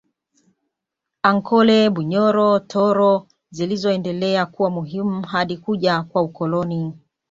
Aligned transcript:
Ankole 1.23 1.89
Bunyoro 1.89 2.59
Toro 2.63 3.25
zilizoendelea 3.51 4.45
kuwa 4.45 4.69
muhimu 4.69 5.21
hadi 5.21 5.57
kuja 5.57 6.03
kwa 6.03 6.21
ukoloni 6.21 6.93